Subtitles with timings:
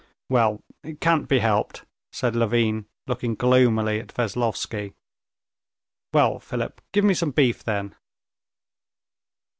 [0.29, 4.95] "Well, it can't be helped," said Levin, looking gloomily at Veslovsky.
[6.11, 7.93] "Well, Philip, give me some beef, then."